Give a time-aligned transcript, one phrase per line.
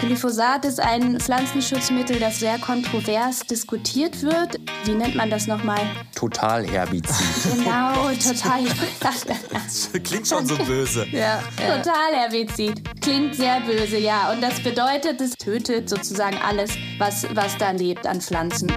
[0.00, 4.60] Glyphosat ist ein Pflanzenschutzmittel, das sehr kontrovers diskutiert wird.
[4.84, 5.80] Wie nennt man das nochmal?
[6.14, 7.26] Totalherbizid.
[7.58, 8.64] Genau, total.
[9.00, 11.06] Das klingt schon so böse.
[11.10, 13.00] Ja, Totalherbizid.
[13.00, 14.30] Klingt sehr böse, ja.
[14.32, 18.72] Und das bedeutet, es tötet sozusagen alles, was, was da lebt an Pflanzen.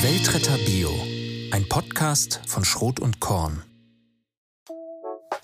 [0.00, 0.90] Weltretter Bio,
[1.50, 3.62] ein Podcast von Schrot und Korn.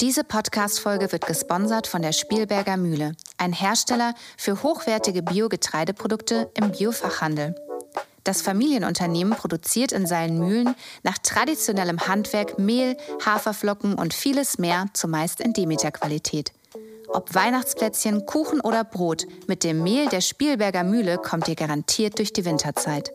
[0.00, 7.54] Diese Podcast-Folge wird gesponsert von der Spielberger Mühle, ein Hersteller für hochwertige Biogetreideprodukte im Biofachhandel.
[8.22, 15.40] Das Familienunternehmen produziert in seinen Mühlen nach traditionellem Handwerk Mehl, Haferflocken und vieles mehr, zumeist
[15.40, 16.52] in Demeter-Qualität.
[17.08, 22.34] Ob Weihnachtsplätzchen, Kuchen oder Brot, mit dem Mehl der Spielberger Mühle kommt ihr garantiert durch
[22.34, 23.12] die Winterzeit.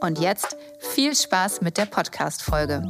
[0.00, 2.82] Und jetzt viel Spaß mit der Podcast-Folge.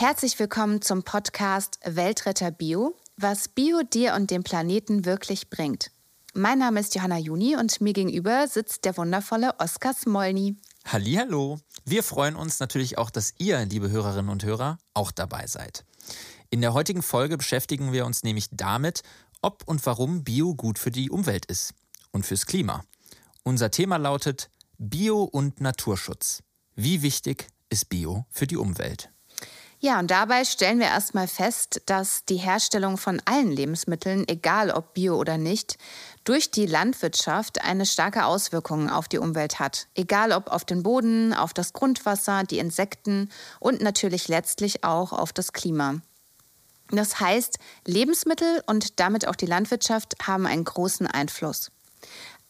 [0.00, 5.90] Herzlich willkommen zum Podcast Weltretter Bio, was Bio dir und dem Planeten wirklich bringt.
[6.32, 10.56] Mein Name ist Johanna Juni und mir gegenüber sitzt der wundervolle Oskar Smolny.
[10.86, 11.60] Hallihallo.
[11.84, 15.84] Wir freuen uns natürlich auch, dass ihr, liebe Hörerinnen und Hörer, auch dabei seid.
[16.48, 19.02] In der heutigen Folge beschäftigen wir uns nämlich damit,
[19.42, 21.74] ob und warum Bio gut für die Umwelt ist
[22.10, 22.84] und fürs Klima.
[23.42, 26.42] Unser Thema lautet Bio und Naturschutz.
[26.74, 29.10] Wie wichtig ist Bio für die Umwelt?
[29.82, 34.92] Ja, und dabei stellen wir erstmal fest, dass die Herstellung von allen Lebensmitteln, egal ob
[34.92, 35.78] bio oder nicht,
[36.24, 39.86] durch die Landwirtschaft eine starke Auswirkung auf die Umwelt hat.
[39.94, 45.32] Egal ob auf den Boden, auf das Grundwasser, die Insekten und natürlich letztlich auch auf
[45.32, 46.02] das Klima.
[46.90, 51.70] Das heißt, Lebensmittel und damit auch die Landwirtschaft haben einen großen Einfluss.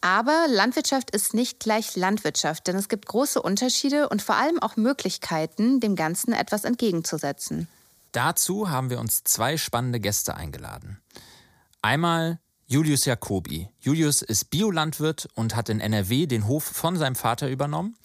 [0.01, 4.75] Aber Landwirtschaft ist nicht gleich Landwirtschaft, denn es gibt große Unterschiede und vor allem auch
[4.75, 7.67] Möglichkeiten, dem Ganzen etwas entgegenzusetzen.
[8.11, 10.99] Dazu haben wir uns zwei spannende Gäste eingeladen.
[11.83, 13.69] Einmal Julius Jacobi.
[13.79, 17.95] Julius ist Biolandwirt und hat in NRW den Hof von seinem Vater übernommen.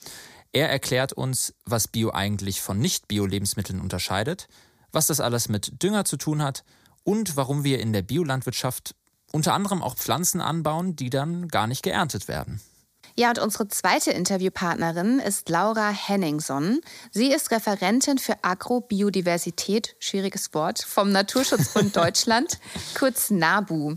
[0.52, 4.48] Er erklärt uns, was Bio eigentlich von Nicht-Bio-Lebensmitteln unterscheidet,
[4.92, 6.64] was das alles mit Dünger zu tun hat
[7.04, 8.94] und warum wir in der Biolandwirtschaft
[9.32, 12.60] unter anderem auch Pflanzen anbauen, die dann gar nicht geerntet werden.
[13.18, 16.80] Ja, und unsere zweite Interviewpartnerin ist Laura Henningson.
[17.12, 22.58] Sie ist Referentin für Agrobiodiversität, schwieriges Wort, vom Naturschutzbund Deutschland,
[22.98, 23.94] kurz NABU.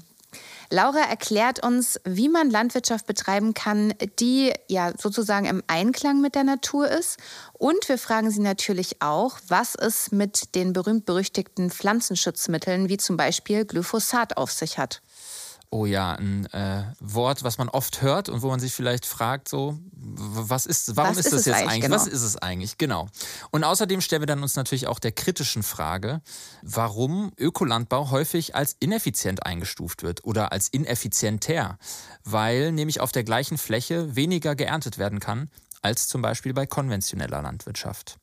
[0.69, 6.43] Laura erklärt uns, wie man Landwirtschaft betreiben kann, die ja sozusagen im Einklang mit der
[6.43, 7.17] Natur ist.
[7.53, 13.65] Und wir fragen sie natürlich auch, was es mit den berühmt-berüchtigten Pflanzenschutzmitteln wie zum Beispiel
[13.65, 15.01] Glyphosat auf sich hat.
[15.71, 19.47] Oh ja, ein äh, Wort, was man oft hört und wo man sich vielleicht fragt,
[19.47, 21.69] so, was ist, warum was ist, das jetzt eigentlich?
[21.69, 21.81] eigentlich?
[21.83, 21.95] Genau.
[21.95, 22.77] Was ist es eigentlich?
[22.79, 23.07] Genau.
[23.51, 26.21] Und außerdem stellen wir dann uns natürlich auch der kritischen Frage,
[26.63, 31.77] warum Ökolandbau häufig als ineffizient eingestuft wird oder als ineffizienter,
[32.23, 35.51] weil nämlich auf der gleichen Fläche weniger geerntet werden kann
[35.81, 38.17] als zum Beispiel bei konventioneller Landwirtschaft.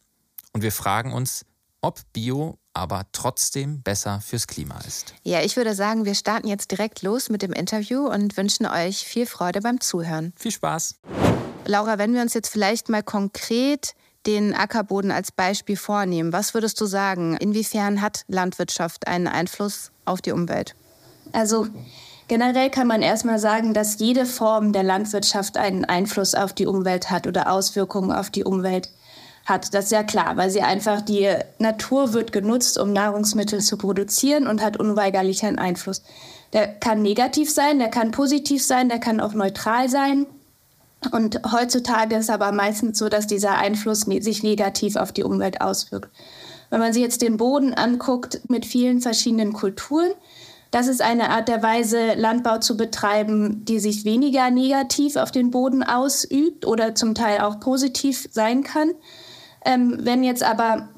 [0.52, 1.46] Und wir fragen uns,
[1.80, 5.14] ob Bio aber trotzdem besser fürs Klima ist.
[5.22, 8.98] Ja, ich würde sagen, wir starten jetzt direkt los mit dem Interview und wünschen euch
[8.98, 10.34] viel Freude beim Zuhören.
[10.36, 10.96] Viel Spaß.
[11.64, 13.94] Laura, wenn wir uns jetzt vielleicht mal konkret
[14.26, 17.36] den Ackerboden als Beispiel vornehmen, was würdest du sagen?
[17.36, 20.74] Inwiefern hat Landwirtschaft einen Einfluss auf die Umwelt?
[21.32, 21.68] Also
[22.28, 27.10] generell kann man erstmal sagen, dass jede Form der Landwirtschaft einen Einfluss auf die Umwelt
[27.10, 28.90] hat oder Auswirkungen auf die Umwelt
[29.46, 29.72] hat.
[29.72, 34.46] Das ist ja klar, weil sie einfach die Natur wird genutzt, um Nahrungsmittel zu produzieren
[34.46, 36.02] und hat unweigerlich einen Einfluss.
[36.52, 40.26] Der kann negativ sein, der kann positiv sein, der kann auch neutral sein.
[41.12, 45.60] Und heutzutage ist aber meistens so, dass dieser Einfluss ne-, sich negativ auf die Umwelt
[45.60, 46.10] auswirkt.
[46.70, 50.10] Wenn man sich jetzt den Boden anguckt mit vielen verschiedenen Kulturen,
[50.72, 55.50] das ist eine Art der Weise, Landbau zu betreiben, die sich weniger negativ auf den
[55.50, 58.90] Boden ausübt oder zum Teil auch positiv sein kann.
[59.66, 60.88] Ähm, wenn jetzt aber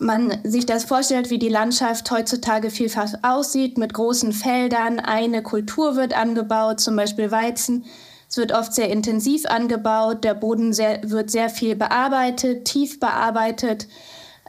[0.00, 5.94] man sich das vorstellt, wie die Landschaft heutzutage vielfach aussieht, mit großen Feldern, eine Kultur
[5.96, 7.84] wird angebaut, zum Beispiel Weizen.
[8.28, 13.86] Es wird oft sehr intensiv angebaut, der Boden sehr, wird sehr viel bearbeitet, tief bearbeitet.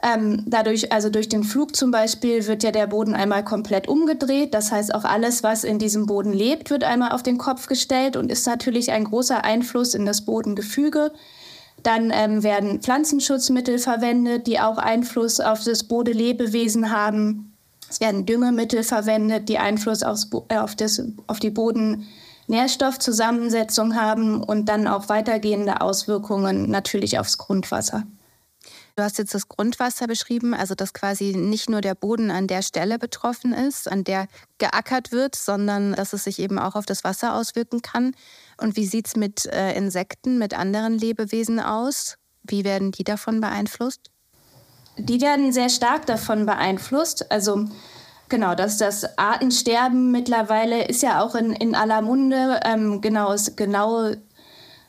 [0.02, 4.52] Ähm, dadurch, also durch den Flug zum Beispiel, wird ja der Boden einmal komplett umgedreht.
[4.52, 8.16] Das heißt, auch alles, was in diesem Boden lebt, wird einmal auf den Kopf gestellt
[8.16, 11.12] und ist natürlich ein großer Einfluss in das Bodengefüge.
[11.84, 17.54] Dann ähm, werden Pflanzenschutzmittel verwendet, die auch Einfluss auf das Bodenlebewesen haben.
[17.88, 24.70] Es werden Düngemittel verwendet, die Einfluss aufs, äh, auf, das, auf die Bodennährstoffzusammensetzung haben und
[24.70, 28.04] dann auch weitergehende Auswirkungen natürlich aufs Grundwasser.
[28.96, 32.62] Du hast jetzt das Grundwasser beschrieben, also dass quasi nicht nur der Boden an der
[32.62, 34.28] Stelle betroffen ist, an der
[34.58, 38.14] geackert wird, sondern dass es sich eben auch auf das Wasser auswirken kann.
[38.60, 42.16] Und wie sieht es mit äh, Insekten, mit anderen Lebewesen aus?
[42.42, 44.10] Wie werden die davon beeinflusst?
[44.96, 47.30] Die werden sehr stark davon beeinflusst.
[47.32, 47.66] Also
[48.28, 52.58] Genau, dass das Artensterben mittlerweile ist ja auch in, in aller Munde.
[52.64, 54.12] Ähm, genau, ist genau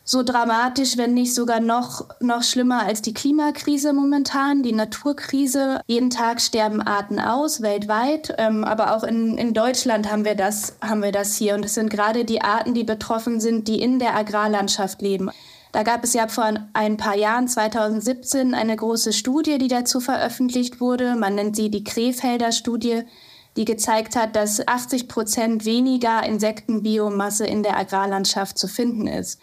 [0.07, 5.81] so dramatisch, wenn nicht sogar noch, noch schlimmer als die Klimakrise momentan, die Naturkrise.
[5.87, 8.35] Jeden Tag sterben Arten aus, weltweit.
[8.37, 11.55] Ähm, aber auch in, in Deutschland haben wir, das, haben wir das hier.
[11.55, 15.31] Und es sind gerade die Arten, die betroffen sind, die in der Agrarlandschaft leben.
[15.71, 20.79] Da gab es ja vor ein paar Jahren, 2017, eine große Studie, die dazu veröffentlicht
[20.79, 21.15] wurde.
[21.15, 23.01] Man nennt sie die Krefelder Studie,
[23.57, 29.39] die gezeigt hat, dass 80 Prozent weniger Insektenbiomasse in der Agrarlandschaft zu finden ist.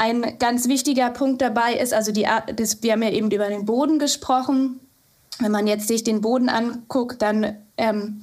[0.00, 3.48] Ein ganz wichtiger Punkt dabei ist, also die Art, das, wir haben ja eben über
[3.50, 4.80] den Boden gesprochen.
[5.40, 8.22] Wenn man jetzt sich den Boden anguckt, dann ähm,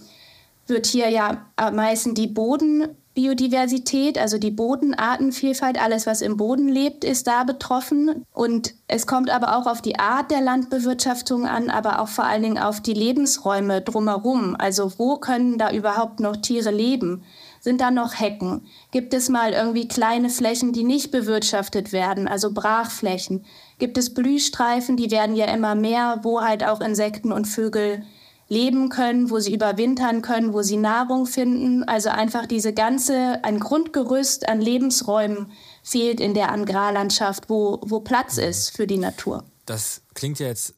[0.65, 6.67] wird hier ja am meisten die Boden Biodiversität, also die Bodenartenvielfalt, alles, was im Boden
[6.67, 8.25] lebt, ist da betroffen.
[8.33, 12.41] Und es kommt aber auch auf die Art der Landbewirtschaftung an, aber auch vor allen
[12.41, 14.55] Dingen auf die Lebensräume drumherum.
[14.57, 17.23] Also wo können da überhaupt noch Tiere leben?
[17.67, 18.65] Sind da noch Hecken?
[18.91, 23.43] Gibt es mal irgendwie kleine Flächen, die nicht bewirtschaftet werden, also Brachflächen?
[23.77, 28.05] Gibt es Blühstreifen, die werden ja immer mehr, wo halt auch Insekten und Vögel
[28.47, 31.83] leben können, wo sie überwintern können, wo sie Nahrung finden.
[31.83, 35.51] Also einfach diese ganze, ein Grundgerüst an Lebensräumen
[35.83, 39.43] fehlt in der Agrarlandschaft, wo, wo Platz ist für die Natur.
[39.65, 40.73] Das klingt ja jetzt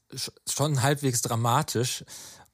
[0.48, 2.04] schon halbwegs dramatisch.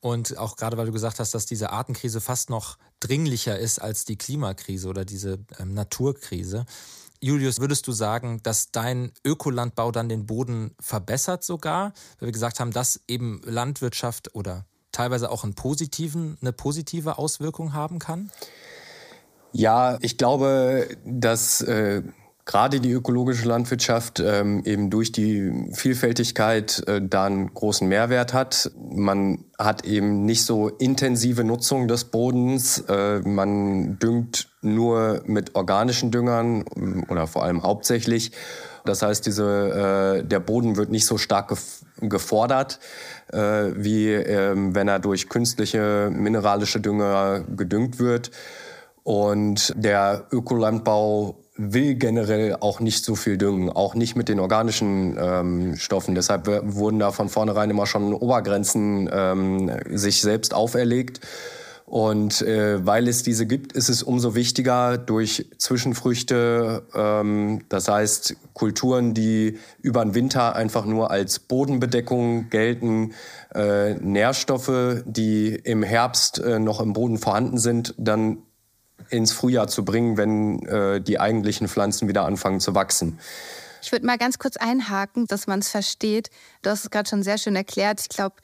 [0.01, 4.05] Und auch gerade weil du gesagt hast, dass diese Artenkrise fast noch dringlicher ist als
[4.05, 6.65] die Klimakrise oder diese ähm, Naturkrise.
[7.21, 11.93] Julius, würdest du sagen, dass dein Ökolandbau dann den Boden verbessert sogar?
[12.19, 17.73] Weil wir gesagt haben, dass eben Landwirtschaft oder teilweise auch einen positiven, eine positive Auswirkung
[17.73, 18.31] haben kann?
[19.51, 22.03] Ja, ich glaube, dass äh,
[22.45, 28.71] gerade die ökologische Landwirtschaft ähm, eben durch die Vielfältigkeit äh, da einen großen Mehrwert hat.
[28.77, 32.79] Man hat eben nicht so intensive Nutzung des Bodens.
[32.87, 36.63] Äh, man düngt nur mit organischen Düngern
[37.09, 38.31] oder vor allem hauptsächlich.
[38.85, 41.55] Das heißt, diese, äh, der Boden wird nicht so stark
[41.99, 42.79] gefordert
[43.31, 48.31] äh, wie ähm, wenn er durch künstliche mineralische Dünger gedüngt wird.
[49.03, 55.17] Und der Ökolandbau will generell auch nicht so viel düngen, auch nicht mit den organischen
[55.19, 56.15] ähm, Stoffen.
[56.15, 61.21] Deshalb wurden da von vornherein immer schon Obergrenzen ähm, sich selbst auferlegt.
[61.85, 68.35] Und äh, weil es diese gibt, ist es umso wichtiger durch Zwischenfrüchte, ähm, das heißt
[68.53, 73.13] Kulturen, die über den Winter einfach nur als Bodenbedeckung gelten,
[73.53, 78.39] äh, Nährstoffe, die im Herbst äh, noch im Boden vorhanden sind, dann
[79.09, 83.19] ins Frühjahr zu bringen, wenn äh, die eigentlichen Pflanzen wieder anfangen zu wachsen.
[83.81, 86.29] Ich würde mal ganz kurz einhaken, dass man es versteht.
[86.63, 88.01] Du hast es gerade schon sehr schön erklärt.
[88.01, 88.35] Ich glaube,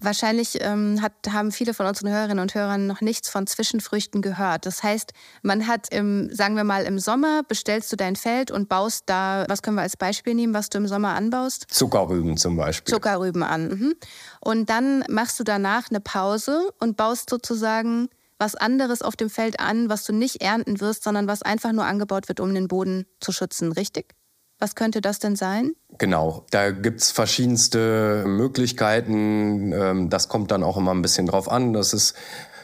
[0.00, 4.64] Wahrscheinlich ähm, hat, haben viele von unseren Hörerinnen und Hörern noch nichts von Zwischenfrüchten gehört.
[4.64, 5.12] Das heißt,
[5.42, 9.44] man hat im, sagen wir mal, im Sommer bestellst du dein Feld und baust da,
[9.48, 11.66] was können wir als Beispiel nehmen, was du im Sommer anbaust?
[11.70, 12.92] Zuckerrüben zum Beispiel.
[12.92, 13.68] Zuckerrüben an.
[13.68, 13.94] Mhm.
[14.40, 18.08] Und dann machst du danach eine Pause und baust sozusagen
[18.38, 21.84] was anderes auf dem Feld an, was du nicht ernten wirst, sondern was einfach nur
[21.84, 24.14] angebaut wird, um den Boden zu schützen, richtig?
[24.60, 25.72] Was könnte das denn sein?
[25.98, 29.72] Genau, da gibt es verschiedenste Möglichkeiten.
[29.72, 31.72] Ähm, das kommt dann auch immer ein bisschen drauf an.
[31.72, 32.14] Das ist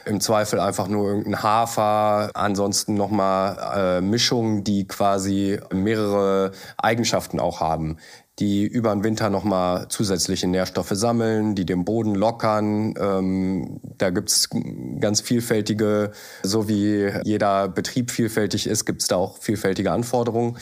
[0.05, 7.59] im Zweifel einfach nur irgendein Hafer, ansonsten nochmal äh, Mischungen, die quasi mehrere Eigenschaften auch
[7.59, 7.97] haben
[8.39, 12.93] die über den Winter nochmal zusätzliche Nährstoffe sammeln, die den Boden lockern.
[12.99, 14.49] Ähm, da gibt's
[14.99, 16.11] ganz vielfältige,
[16.43, 20.57] so wie jeder Betrieb vielfältig ist, gibt's da auch vielfältige Anforderungen.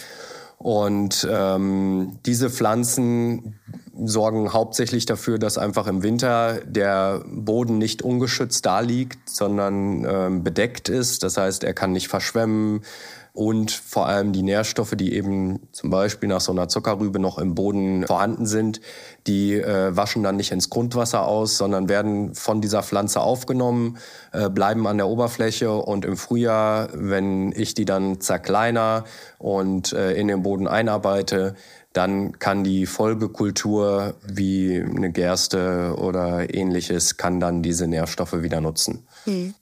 [0.64, 3.60] Und ähm, diese Pflanzen
[4.02, 10.44] sorgen hauptsächlich dafür, dass einfach im Winter der Boden nicht ungeschützt da liegt, sondern ähm,
[10.46, 11.24] bedeckt ist.
[11.24, 12.84] Das heißt, er kann nicht verschwemmen
[13.34, 17.56] und vor allem die Nährstoffe, die eben zum Beispiel nach so einer Zuckerrübe noch im
[17.56, 18.80] Boden vorhanden sind,
[19.26, 23.98] die äh, waschen dann nicht ins Grundwasser aus, sondern werden von dieser Pflanze aufgenommen,
[24.34, 29.06] äh, bleiben an der Oberfläche und im Frühjahr, wenn ich die dann zerkleiner
[29.40, 31.56] und äh, in den Boden einarbeite,
[31.92, 39.08] dann kann die Folgekultur wie eine Gerste oder ähnliches, kann dann diese Nährstoffe wieder nutzen.
[39.26, 39.56] Hm.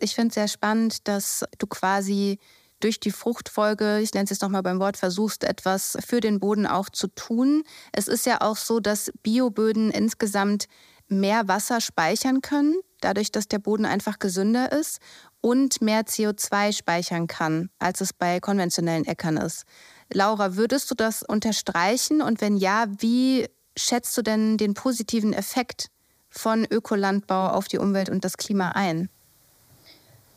[0.00, 2.38] Ich finde es sehr spannend, dass du quasi
[2.80, 6.66] durch die Fruchtfolge, ich nenne es jetzt nochmal beim Wort, versuchst etwas für den Boden
[6.66, 7.64] auch zu tun.
[7.92, 10.66] Es ist ja auch so, dass Bioböden insgesamt
[11.08, 14.98] mehr Wasser speichern können, dadurch, dass der Boden einfach gesünder ist
[15.40, 19.64] und mehr CO2 speichern kann, als es bei konventionellen Äckern ist.
[20.12, 22.22] Laura, würdest du das unterstreichen?
[22.22, 25.88] Und wenn ja, wie schätzt du denn den positiven Effekt
[26.28, 29.08] von Ökolandbau auf die Umwelt und das Klima ein?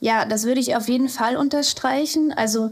[0.01, 2.33] Ja, das würde ich auf jeden Fall unterstreichen.
[2.33, 2.71] Also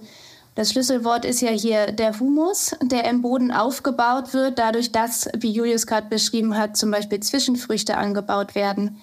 [0.55, 5.51] das Schlüsselwort ist ja hier der Humus, der im Boden aufgebaut wird, dadurch, dass, wie
[5.51, 8.97] Julius gerade beschrieben hat, zum Beispiel Zwischenfrüchte angebaut werden.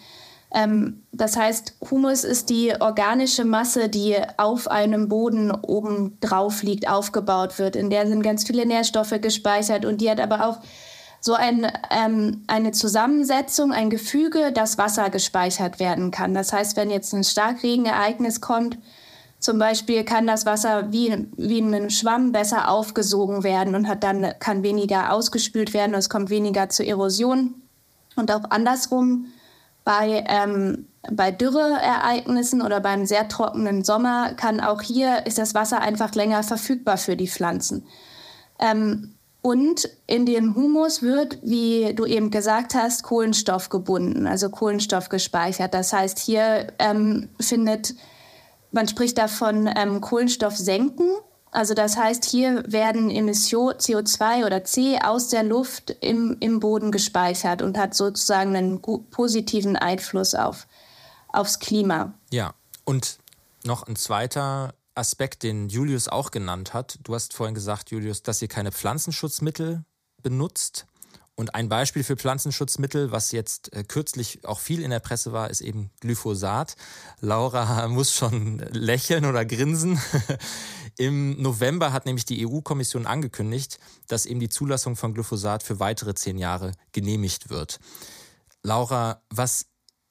[0.53, 6.89] Ähm, das heißt, Humus ist die organische Masse, die auf einem Boden oben drauf liegt,
[6.89, 7.77] aufgebaut wird.
[7.77, 10.59] In der sind ganz viele Nährstoffe gespeichert und die hat aber auch
[11.27, 16.33] so ein, ähm, eine Zusammensetzung, ein Gefüge, dass Wasser gespeichert werden kann.
[16.33, 18.79] Das heißt, wenn jetzt ein Starkregenereignis kommt,
[19.39, 24.03] zum Beispiel kann das Wasser wie, wie in einem Schwamm besser aufgesogen werden und hat
[24.03, 27.55] dann, kann weniger ausgespült werden und es kommt weniger zur Erosion.
[28.15, 29.27] Und auch andersrum
[29.85, 35.81] bei, ähm, bei Dürreereignissen oder beim sehr trockenen Sommer kann auch hier ist das Wasser
[35.81, 37.87] einfach länger verfügbar für die Pflanzen.
[38.59, 39.16] Ähm,
[39.47, 45.73] und in dem Humus wird, wie du eben gesagt hast, Kohlenstoff gebunden, also Kohlenstoff gespeichert.
[45.73, 47.95] Das heißt, hier ähm, findet,
[48.73, 51.09] man spricht davon ähm, Kohlenstoff senken.
[51.53, 56.91] Also das heißt, hier werden Emissionen CO2 oder C aus der Luft im, im Boden
[56.91, 60.67] gespeichert und hat sozusagen einen positiven Einfluss auf,
[61.29, 62.15] aufs Klima.
[62.33, 62.53] Ja,
[62.85, 63.19] und
[63.63, 66.99] noch ein zweiter Aspekt, den Julius auch genannt hat.
[67.03, 69.85] Du hast vorhin gesagt, Julius, dass ihr keine Pflanzenschutzmittel
[70.23, 70.87] benutzt.
[71.39, 75.51] Und ein Beispiel für Pflanzenschutzmittel, was jetzt äh, kürzlich auch viel in der Presse war,
[75.51, 76.77] ist eben Glyphosat.
[77.21, 80.01] Laura muss schon lächeln oder grinsen.
[80.97, 86.15] Im November hat nämlich die EU-Kommission angekündigt, dass eben die Zulassung von Glyphosat für weitere
[86.15, 87.81] zehn Jahre genehmigt wird.
[88.63, 89.67] Laura, was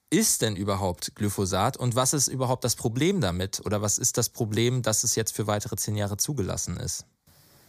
[0.09, 3.61] ist denn überhaupt Glyphosat und was ist überhaupt das Problem damit?
[3.65, 7.05] Oder was ist das Problem, dass es jetzt für weitere zehn Jahre zugelassen ist?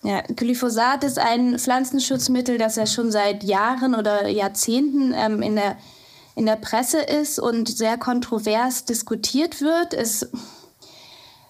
[0.02, 5.76] Ja, Glyphosat ist ein Pflanzenschutzmittel, das ja schon seit Jahren oder Jahrzehnten ähm, in, der,
[6.35, 9.95] in der Presse ist und sehr kontrovers diskutiert wird.
[9.95, 10.28] Es,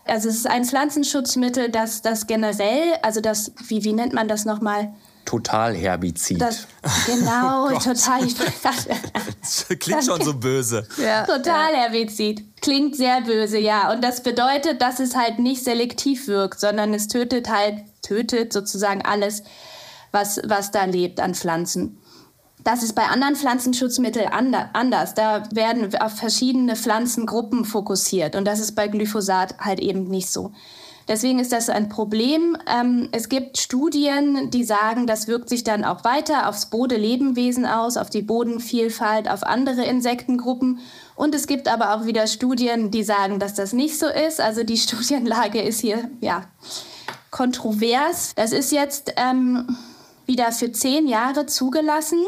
[0.05, 4.45] also es ist ein Pflanzenschutzmittel, das, das generell, also das, wie, wie nennt man das
[4.45, 4.95] nochmal?
[5.27, 6.41] Totalherbizid.
[6.41, 6.67] Das,
[7.05, 8.27] genau, oh total.
[9.41, 10.87] das klingt schon so böse.
[10.97, 11.27] Ja.
[11.27, 12.45] Totalherbizid.
[12.63, 13.93] Klingt sehr böse, ja.
[13.93, 19.03] Und das bedeutet, dass es halt nicht selektiv wirkt, sondern es tötet halt, tötet sozusagen
[19.05, 19.43] alles,
[20.13, 21.99] was, was da lebt an Pflanzen.
[22.63, 25.15] Das ist bei anderen Pflanzenschutzmitteln anders.
[25.15, 28.35] Da werden auf verschiedene Pflanzengruppen fokussiert.
[28.35, 30.53] Und das ist bei Glyphosat halt eben nicht so.
[31.09, 32.57] Deswegen ist das ein Problem.
[32.67, 37.97] Ähm, es gibt Studien, die sagen, das wirkt sich dann auch weiter aufs Bodenlebewesen aus,
[37.97, 40.81] auf die Bodenvielfalt, auf andere Insektengruppen.
[41.15, 44.41] Und es gibt aber auch wieder Studien, die sagen, dass das nicht so ist.
[44.41, 46.45] Also die Studienlage ist hier ja
[47.31, 48.33] kontrovers.
[48.35, 49.77] Das ist jetzt ähm,
[50.27, 52.19] wieder für zehn Jahre zugelassen.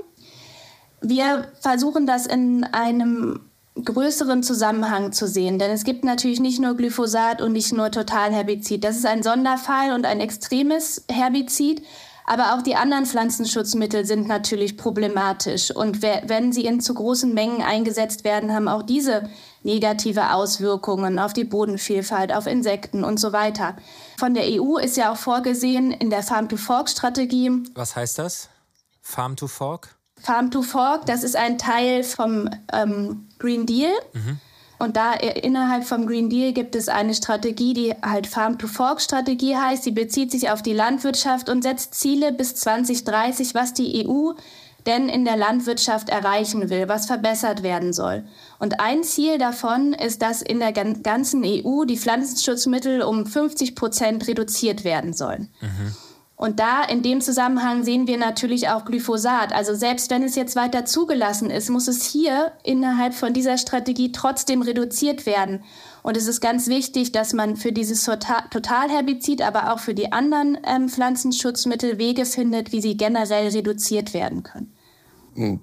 [1.01, 3.41] Wir versuchen das in einem
[3.85, 5.59] größeren Zusammenhang zu sehen.
[5.59, 8.85] Denn es gibt natürlich nicht nur Glyphosat und nicht nur Totalherbizid.
[8.85, 11.83] Das ist ein Sonderfall und ein extremes Herbizid.
[12.31, 15.75] Aber auch die anderen Pflanzenschutzmittel sind natürlich problematisch.
[15.75, 19.31] Und wenn sie in zu großen Mengen eingesetzt werden, haben auch diese
[19.63, 23.77] negative Auswirkungen auf die Bodenvielfalt, auf Insekten und so weiter.
[24.19, 27.63] Von der EU ist ja auch vorgesehen in der Farm-to-Fork-Strategie.
[27.75, 28.51] Was heißt das?
[29.01, 29.98] Farm-to-Fork?
[30.21, 33.93] Farm to Fork, das ist ein Teil vom ähm, Green Deal.
[34.13, 34.39] Mhm.
[34.79, 38.69] Und da äh, innerhalb vom Green Deal gibt es eine Strategie, die halt Farm to
[38.69, 39.85] Fork Strategie heißt.
[39.85, 44.33] Sie bezieht sich auf die Landwirtschaft und setzt Ziele bis 2030, was die EU
[44.87, 48.25] denn in der Landwirtschaft erreichen will, was verbessert werden soll.
[48.59, 54.27] Und ein Ziel davon ist, dass in der ganzen EU die Pflanzenschutzmittel um 50 Prozent
[54.29, 55.51] reduziert werden sollen.
[55.61, 55.95] Mhm.
[56.39, 59.53] Und da in dem Zusammenhang sehen wir natürlich auch Glyphosat.
[59.53, 64.13] Also selbst wenn es jetzt weiter zugelassen ist, muss es hier innerhalb von dieser Strategie
[64.13, 65.65] trotzdem reduziert werden.
[66.05, 70.57] Und es ist ganz wichtig, dass man für dieses Totalherbizid, aber auch für die anderen
[70.65, 74.73] ähm, Pflanzenschutzmittel Wege findet, wie sie generell reduziert werden können.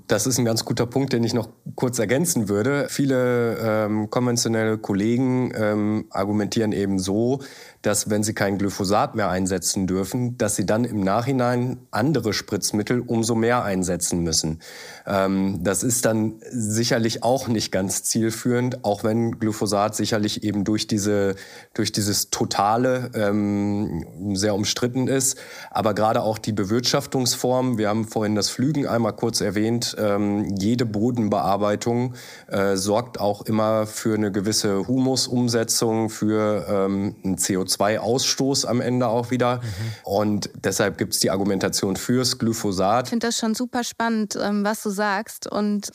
[0.08, 2.88] Das ist ein ganz guter Punkt, den ich noch kurz ergänzen würde.
[2.90, 7.42] Viele ähm, konventionelle Kollegen ähm, argumentieren eben so,
[7.86, 13.00] dass wenn sie kein Glyphosat mehr einsetzen dürfen, dass sie dann im Nachhinein andere Spritzmittel
[13.00, 14.60] umso mehr einsetzen müssen.
[15.06, 20.88] Ähm, das ist dann sicherlich auch nicht ganz zielführend, auch wenn Glyphosat sicherlich eben durch
[20.88, 21.36] diese
[21.76, 25.38] durch dieses totale ähm, sehr umstritten ist.
[25.70, 30.86] Aber gerade auch die Bewirtschaftungsform, wir haben vorhin das Flügen einmal kurz erwähnt, ähm, jede
[30.86, 32.16] Bodenbearbeitung
[32.48, 37.38] äh, sorgt auch immer für eine gewisse Humusumsetzung, für ähm, einen
[37.78, 39.58] CO2-Ausstoß am Ende auch wieder.
[39.58, 39.62] Mhm.
[40.04, 43.06] Und deshalb gibt es die Argumentation fürs Glyphosat.
[43.06, 45.52] Ich finde das schon super spannend, ähm, was du sagst.
[45.52, 45.90] Und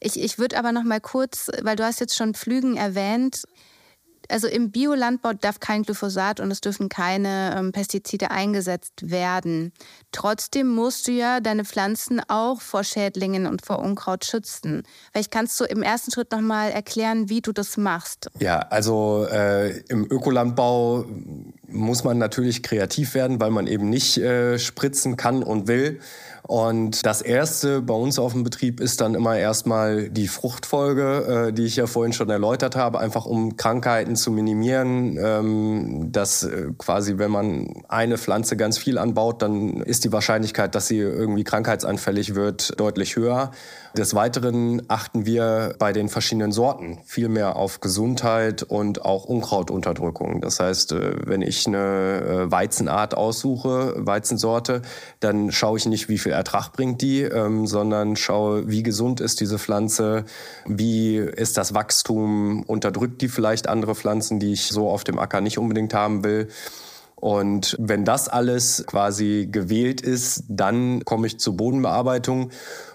[0.00, 3.44] ich, ich würde aber noch mal kurz, weil du hast jetzt schon Flügen erwähnt,
[4.28, 9.72] also im Biolandbau darf kein Glyphosat und es dürfen keine ähm, Pestizide eingesetzt werden.
[10.12, 14.82] Trotzdem musst du ja deine Pflanzen auch vor Schädlingen und vor Unkraut schützen.
[15.12, 18.30] Vielleicht kannst du im ersten Schritt noch mal erklären, wie du das machst.
[18.38, 21.04] Ja, also äh, im Ökolandbau
[21.66, 26.00] muss man natürlich kreativ werden, weil man eben nicht äh, spritzen kann und will.
[26.46, 31.52] Und das erste bei uns auf dem Betrieb ist dann immer erstmal die Fruchtfolge, äh,
[31.54, 35.16] die ich ja vorhin schon erläutert habe, einfach um Krankheiten zu minimieren.
[35.18, 40.74] Ähm, dass äh, quasi, wenn man eine Pflanze ganz viel anbaut, dann ist die Wahrscheinlichkeit,
[40.74, 43.50] dass sie irgendwie krankheitsanfällig wird, deutlich höher.
[43.96, 50.40] Des Weiteren achten wir bei den verschiedenen Sorten viel mehr auf Gesundheit und auch Unkrautunterdrückung.
[50.40, 51.76] Das heißt, äh, wenn ich eine
[52.48, 54.82] äh, Weizenart aussuche, Weizensorte,
[55.20, 59.40] dann schaue ich nicht, wie viel Ertrag bringt die, ähm, sondern schaue, wie gesund ist
[59.40, 60.24] diese Pflanze,
[60.66, 65.40] wie ist das Wachstum, unterdrückt die vielleicht andere Pflanzen, die ich so auf dem Acker
[65.40, 66.48] nicht unbedingt haben will.
[67.24, 72.50] Und wenn das alles quasi gewählt ist, dann komme ich zur Bodenbearbeitung.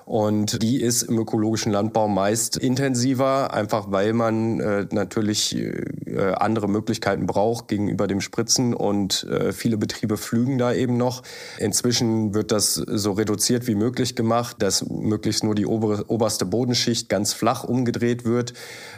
[0.09, 6.67] Und die ist im ökologischen Landbau meist intensiver, einfach weil man äh, natürlich äh, andere
[6.67, 11.21] Möglichkeiten braucht gegenüber dem Spritzen und äh, viele Betriebe flügen da eben noch.
[11.59, 17.07] Inzwischen wird das so reduziert wie möglich gemacht, dass möglichst nur die obere, oberste Bodenschicht
[17.07, 18.53] ganz flach umgedreht wird.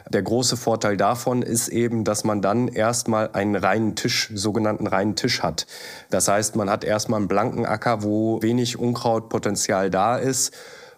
[0.09, 5.17] Der große Vorteil davon ist eben, dass man dann erstmal einen reinen Tisch, sogenannten reinen
[5.17, 5.67] Tisch hat.
[6.09, 10.53] Das heißt, man hat erstmal einen blanken Acker, wo wenig Unkrautpotenzial da ist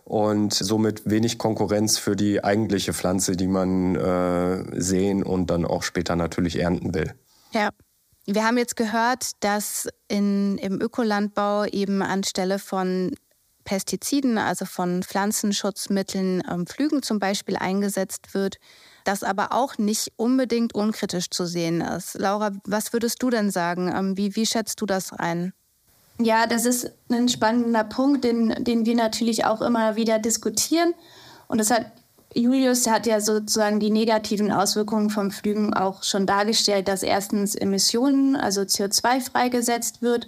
[0.05, 5.83] und somit wenig Konkurrenz für die eigentliche Pflanze, die man äh, sehen und dann auch
[5.83, 7.13] später natürlich ernten will.
[7.51, 7.69] Ja.
[8.25, 13.11] Wir haben jetzt gehört, dass in, im Ökolandbau eben anstelle von
[13.65, 18.57] Pestiziden, also von Pflanzenschutzmitteln, ähm, Flügen zum Beispiel eingesetzt wird,
[19.03, 22.17] das aber auch nicht unbedingt unkritisch zu sehen ist.
[22.17, 23.91] Laura, was würdest du denn sagen?
[23.93, 25.53] Ähm, wie, wie schätzt du das ein?
[26.19, 30.93] Ja, das ist ein spannender Punkt, den, den wir natürlich auch immer wieder diskutieren.
[31.47, 31.87] Und das hat
[32.35, 38.35] Julius hat ja sozusagen die negativen Auswirkungen vom Flügen auch schon dargestellt, dass erstens Emissionen,
[38.35, 40.27] also CO2 freigesetzt wird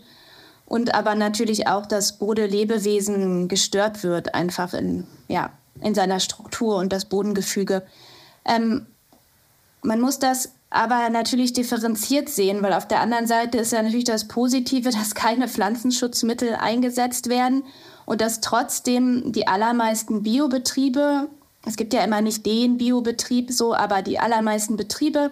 [0.68, 6.94] und aber natürlich auch, dass Bodenlebewesen gestört wird, einfach in, ja, in seiner Struktur und
[6.94, 7.82] das Bodengefüge.
[8.46, 8.86] Ähm,
[9.82, 14.06] man muss das aber natürlich differenziert sehen, weil auf der anderen Seite ist ja natürlich
[14.06, 17.64] das Positive, dass keine Pflanzenschutzmittel eingesetzt werden
[18.06, 21.30] und dass trotzdem die allermeisten Biobetriebe,
[21.66, 25.32] es gibt ja immer nicht den Biobetrieb so, aber die allermeisten Betriebe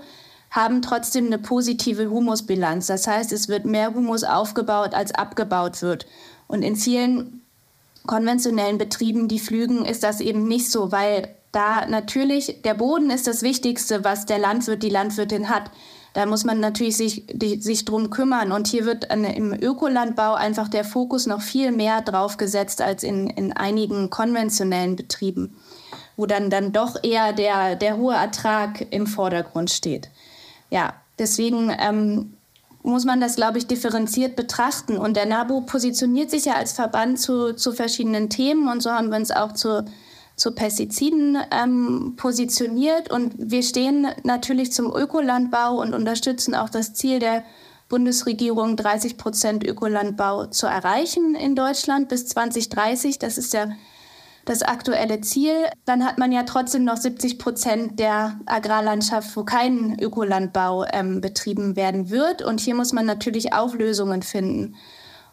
[0.49, 2.87] haben trotzdem eine positive Humusbilanz.
[2.87, 6.05] Das heißt, es wird mehr Humus aufgebaut, als abgebaut wird.
[6.47, 7.41] Und in vielen
[8.05, 13.27] konventionellen Betrieben, die flügen, ist das eben nicht so, weil da natürlich der Boden ist
[13.27, 15.71] das Wichtigste, was der Landwirt, die Landwirtin hat.
[16.13, 18.51] Da muss man natürlich sich, die, sich drum kümmern.
[18.51, 23.03] Und hier wird an, im Ökolandbau einfach der Fokus noch viel mehr drauf gesetzt als
[23.03, 25.55] in, in einigen konventionellen Betrieben,
[26.17, 30.09] wo dann, dann doch eher der, der hohe Ertrag im Vordergrund steht.
[30.69, 32.33] Ja, deswegen ähm,
[32.81, 34.97] muss man das, glaube ich, differenziert betrachten.
[34.97, 39.09] Und der NABU positioniert sich ja als Verband zu, zu verschiedenen Themen und so haben
[39.09, 39.85] wir uns auch zur
[40.35, 43.11] zu Pestiziden ähm, positioniert.
[43.11, 47.43] Und wir stehen natürlich zum Ökolandbau und unterstützen auch das Ziel der
[47.89, 53.19] Bundesregierung, 30 Prozent Ökolandbau zu erreichen in Deutschland bis 2030.
[53.19, 53.67] Das ist ja
[54.45, 55.53] das aktuelle Ziel.
[55.85, 61.75] Dann hat man ja trotzdem noch 70 Prozent der Agrarlandschaft, wo kein Ökolandbau ähm, betrieben
[61.75, 62.41] werden wird.
[62.41, 64.75] Und hier muss man natürlich auch Lösungen finden.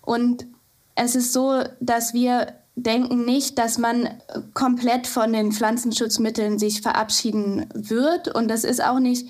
[0.03, 0.47] Und
[0.95, 4.09] es ist so, dass wir denken nicht, dass man
[4.55, 8.35] komplett von den Pflanzenschutzmitteln sich verabschieden wird.
[8.35, 9.29] Und das ist auch nicht,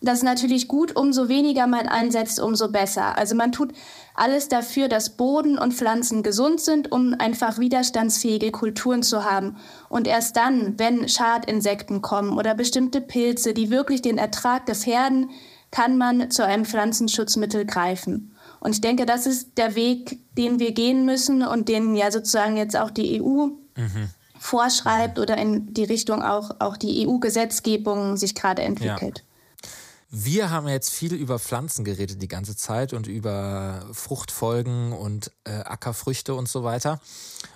[0.00, 3.16] das ist natürlich gut, umso weniger man einsetzt, umso besser.
[3.18, 3.72] Also man tut
[4.14, 9.56] alles dafür, dass Boden und Pflanzen gesund sind, um einfach widerstandsfähige Kulturen zu haben.
[9.88, 15.30] Und erst dann, wenn Schadinsekten kommen oder bestimmte Pilze, die wirklich den Ertrag gefährden,
[15.70, 18.35] kann man zu einem Pflanzenschutzmittel greifen.
[18.66, 22.56] Und ich denke, das ist der Weg, den wir gehen müssen und den ja sozusagen
[22.56, 24.10] jetzt auch die EU mhm.
[24.40, 29.18] vorschreibt oder in die Richtung auch, auch die EU-Gesetzgebung sich gerade entwickelt.
[29.18, 29.68] Ja.
[30.10, 35.52] Wir haben jetzt viel über Pflanzen geredet die ganze Zeit und über Fruchtfolgen und äh,
[35.52, 36.98] Ackerfrüchte und so weiter.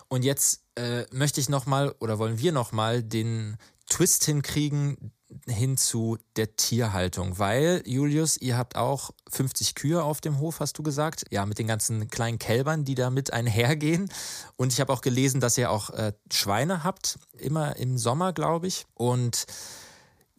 [0.07, 3.57] Und jetzt äh, möchte ich nochmal oder wollen wir nochmal den
[3.90, 5.12] Twist hinkriegen
[5.46, 10.79] hin zu der Tierhaltung, weil Julius, ihr habt auch 50 Kühe auf dem Hof, hast
[10.79, 14.11] du gesagt, ja, mit den ganzen kleinen Kälbern, die da mit einhergehen.
[14.57, 18.66] Und ich habe auch gelesen, dass ihr auch äh, Schweine habt, immer im Sommer, glaube
[18.66, 18.87] ich.
[18.94, 19.46] Und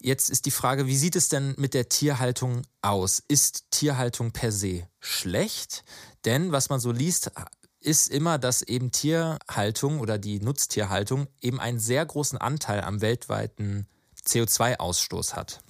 [0.04, 3.22] Jetzt ist die Frage, wie sieht es denn mit der Tierhaltung aus?
[3.28, 5.84] Ist Tierhaltung per se schlecht?
[6.24, 7.30] Denn was man so liest,
[7.84, 13.86] ist immer, dass eben Tierhaltung oder die Nutztierhaltung eben einen sehr großen Anteil am weltweiten
[14.26, 15.60] CO2-Ausstoß hat.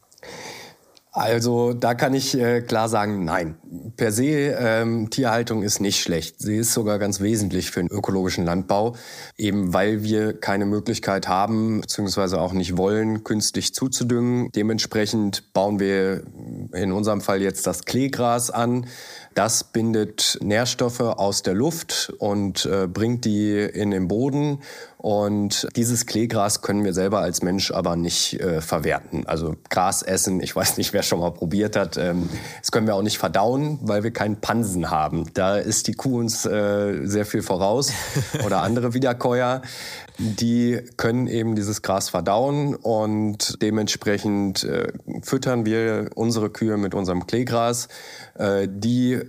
[1.14, 3.56] Also da kann ich äh, klar sagen, nein.
[3.98, 6.36] Per se ähm, Tierhaltung ist nicht schlecht.
[6.38, 8.96] Sie ist sogar ganz wesentlich für den ökologischen Landbau,
[9.36, 14.50] eben weil wir keine Möglichkeit haben, beziehungsweise auch nicht wollen, künstlich zuzudüngen.
[14.52, 16.22] Dementsprechend bauen wir
[16.72, 18.86] in unserem Fall jetzt das Kleegras an.
[19.34, 24.58] Das bindet Nährstoffe aus der Luft und äh, bringt die in den Boden.
[24.98, 29.26] Und dieses Kleegras können wir selber als Mensch aber nicht äh, verwerten.
[29.26, 32.28] Also Gras essen, ich weiß nicht, wer schon mal probiert hat, ähm,
[32.60, 35.28] das können wir auch nicht verdauen, weil wir keinen Pansen haben.
[35.34, 37.92] Da ist die Kuh uns äh, sehr viel voraus
[38.44, 39.62] oder andere Wiederkäuer
[40.18, 44.92] die können eben dieses Gras verdauen und dementsprechend äh,
[45.22, 47.88] füttern wir unsere Kühe mit unserem Kleegras.
[48.34, 49.20] Äh, die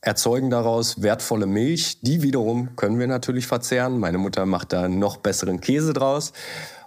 [0.00, 2.00] erzeugen daraus wertvolle Milch.
[2.02, 3.98] Die wiederum können wir natürlich verzehren.
[3.98, 6.32] Meine Mutter macht da noch besseren Käse draus.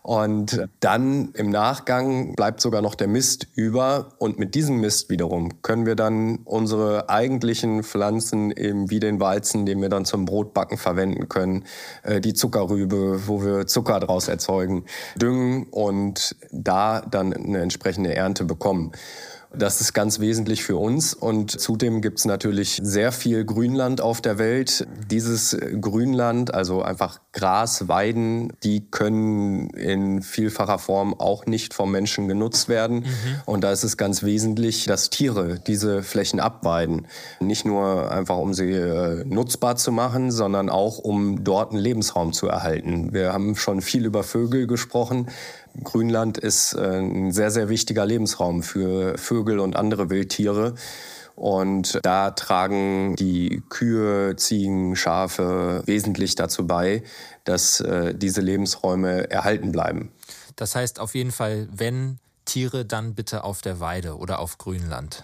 [0.08, 4.14] Und dann im Nachgang bleibt sogar noch der Mist über.
[4.20, 9.66] Und mit diesem Mist wiederum können wir dann unsere eigentlichen Pflanzen, eben wie den Weizen,
[9.66, 11.66] den wir dann zum Brotbacken verwenden können,
[12.04, 14.86] äh, die Zuckerrübe, wo wir Zucker draus erzeugen,
[15.18, 18.94] düngen und da dann eine entsprechende Ernte bekommen.
[19.58, 21.14] Das ist ganz wesentlich für uns.
[21.14, 24.88] Und zudem gibt es natürlich sehr viel Grünland auf der Welt.
[25.10, 32.28] Dieses Grünland, also einfach Gras, Weiden, die können in vielfacher Form auch nicht vom Menschen
[32.28, 33.00] genutzt werden.
[33.00, 33.06] Mhm.
[33.46, 37.08] Und da ist es ganz wesentlich, dass Tiere diese Flächen abweiden.
[37.40, 42.34] Nicht nur einfach, um sie äh, nutzbar zu machen, sondern auch, um dort einen Lebensraum
[42.34, 43.14] zu erhalten.
[43.14, 45.28] Wir haben schon viel über Vögel gesprochen.
[45.84, 50.76] Grünland ist äh, ein sehr, sehr wichtiger Lebensraum für Vögel und andere Wildtiere.
[51.36, 57.04] Und da tragen die Kühe, Ziegen, Schafe wesentlich dazu bei,
[57.44, 60.12] dass äh, diese Lebensräume erhalten bleiben.
[60.56, 65.24] Das heißt auf jeden Fall, wenn Tiere, dann bitte auf der Weide oder auf Grünland.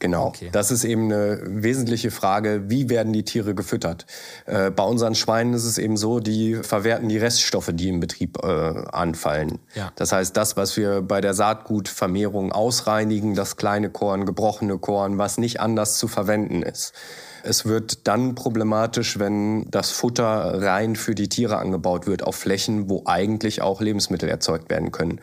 [0.00, 0.48] Genau, okay.
[0.50, 4.06] das ist eben eine wesentliche Frage, wie werden die Tiere gefüttert?
[4.46, 8.42] Äh, bei unseren Schweinen ist es eben so, die verwerten die Reststoffe, die im Betrieb
[8.42, 9.58] äh, anfallen.
[9.74, 9.92] Ja.
[9.96, 15.36] Das heißt, das, was wir bei der Saatgutvermehrung ausreinigen, das kleine Korn, gebrochene Korn, was
[15.36, 16.94] nicht anders zu verwenden ist.
[17.42, 22.88] Es wird dann problematisch, wenn das Futter rein für die Tiere angebaut wird auf Flächen,
[22.88, 25.20] wo eigentlich auch Lebensmittel erzeugt werden können.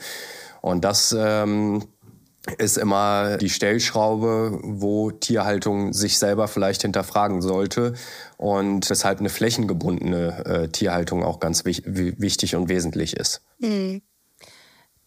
[0.62, 1.84] Und das ähm,
[2.58, 7.94] ist immer die Stellschraube, wo Tierhaltung sich selber vielleicht hinterfragen sollte
[8.38, 13.42] und weshalb eine flächengebundene äh, Tierhaltung auch ganz wich wichtig und wesentlich ist.
[13.60, 14.02] Mhm.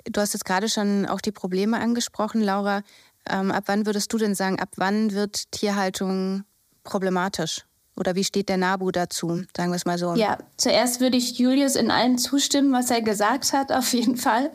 [0.05, 2.83] Du hast jetzt gerade schon auch die Probleme angesprochen, Laura.
[3.29, 6.45] Ähm, ab wann würdest du denn sagen, ab wann wird Tierhaltung
[6.85, 7.67] problematisch?
[7.97, 9.43] Oder wie steht der NABU dazu?
[9.55, 10.15] Sagen wir es mal so.
[10.15, 14.51] Ja, zuerst würde ich Julius in allem zustimmen, was er gesagt hat, auf jeden Fall.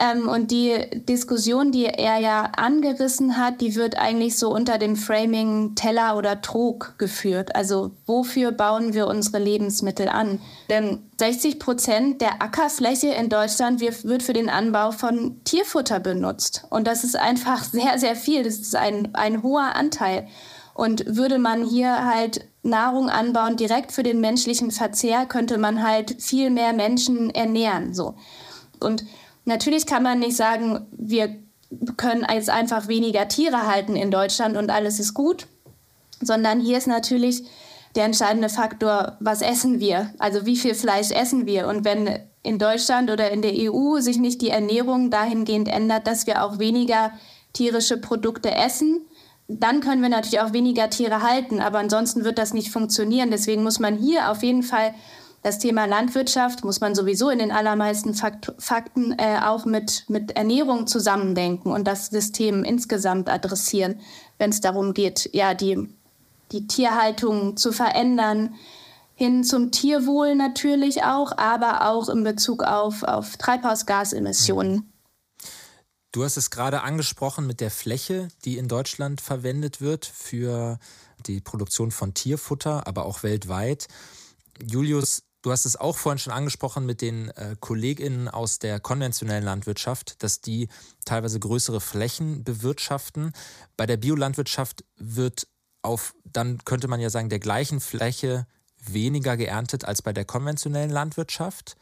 [0.00, 0.74] Ähm, und die
[1.06, 6.40] Diskussion, die er ja angerissen hat, die wird eigentlich so unter dem Framing Teller oder
[6.40, 7.54] Trog geführt.
[7.54, 10.40] Also wofür bauen wir unsere Lebensmittel an?
[10.70, 16.64] Denn 60 Prozent der Ackerfläche in Deutschland wird für den Anbau von Tierfutter benutzt.
[16.70, 18.42] Und das ist einfach sehr, sehr viel.
[18.42, 20.26] Das ist ein, ein hoher Anteil.
[20.72, 26.22] Und würde man hier halt Nahrung anbauen direkt für den menschlichen Verzehr, könnte man halt
[26.22, 27.92] viel mehr Menschen ernähren.
[27.92, 28.14] So.
[28.78, 29.04] Und
[29.50, 31.34] Natürlich kann man nicht sagen, wir
[31.96, 35.48] können jetzt einfach weniger Tiere halten in Deutschland und alles ist gut,
[36.20, 37.42] sondern hier ist natürlich
[37.96, 40.14] der entscheidende Faktor, was essen wir?
[40.20, 41.66] Also wie viel Fleisch essen wir?
[41.66, 46.28] Und wenn in Deutschland oder in der EU sich nicht die Ernährung dahingehend ändert, dass
[46.28, 47.10] wir auch weniger
[47.52, 49.00] tierische Produkte essen,
[49.48, 51.58] dann können wir natürlich auch weniger Tiere halten.
[51.60, 53.32] Aber ansonsten wird das nicht funktionieren.
[53.32, 54.94] Deswegen muss man hier auf jeden Fall
[55.42, 60.32] das Thema Landwirtschaft muss man sowieso in den allermeisten Fakt Fakten äh, auch mit, mit
[60.32, 64.00] Ernährung zusammendenken und das System insgesamt adressieren,
[64.38, 65.88] wenn es darum geht, ja, die,
[66.52, 68.54] die Tierhaltung zu verändern,
[69.14, 74.92] hin zum Tierwohl natürlich auch, aber auch in Bezug auf, auf Treibhausgasemissionen.
[76.12, 80.78] Du hast es gerade angesprochen mit der Fläche, die in Deutschland verwendet wird für
[81.26, 83.86] die Produktion von Tierfutter, aber auch weltweit.
[84.62, 89.44] Julius, du hast es auch vorhin schon angesprochen mit den äh, KollegInnen aus der konventionellen
[89.44, 90.68] Landwirtschaft, dass die
[91.04, 93.32] teilweise größere Flächen bewirtschaften.
[93.76, 95.46] Bei der Biolandwirtschaft wird
[95.82, 98.46] auf, dann könnte man ja sagen, der gleichen Fläche
[98.78, 101.76] weniger geerntet als bei der konventionellen Landwirtschaft.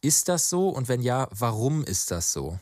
[0.00, 0.68] Ist das so?
[0.68, 2.58] Und wenn ja, warum ist das so?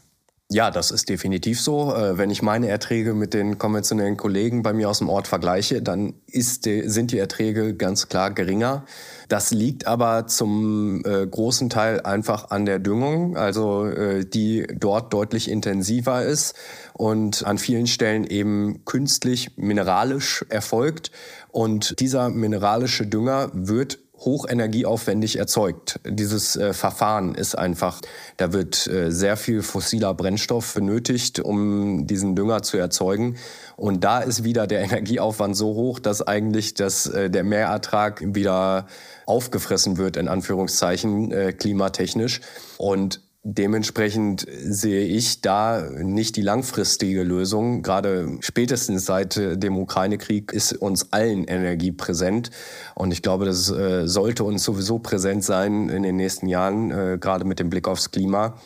[0.48, 1.92] Ja, das ist definitiv so.
[1.92, 5.82] Äh, wenn ich meine Erträge mit den konventionellen Kollegen bei mir aus dem Ort vergleiche,
[5.82, 8.84] dann die, sind die Erträge ganz klar geringer.
[9.28, 15.12] Das liegt aber zum äh, großen Teil einfach an der Düngung, also äh, die dort
[15.12, 16.54] deutlich intensiver ist
[16.92, 21.10] und an vielen Stellen eben künstlich mineralisch erfolgt.
[21.48, 26.00] Und dieser mineralische Dünger wird hochenergieaufwendig erzeugt.
[26.04, 28.00] Dieses äh, Verfahren ist einfach,
[28.36, 33.36] da wird äh, sehr viel fossiler Brennstoff benötigt, um diesen Dünger zu erzeugen.
[33.76, 38.86] Und da ist wieder der Energieaufwand so hoch, dass eigentlich das, äh, der Mehrertrag wieder
[39.26, 42.40] aufgefressen wird, in Anführungszeichen, äh, klimatechnisch.
[42.78, 47.82] Und Dementsprechend sehe ich da nicht die langfristige Lösung.
[47.82, 52.50] Gerade spätestens seit dem Ukraine-Krieg ist uns allen Energie präsent.
[52.96, 57.18] Und ich glaube, das äh, sollte uns sowieso präsent sein in den nächsten Jahren, äh,
[57.20, 58.56] gerade mit dem Blick aufs Klima.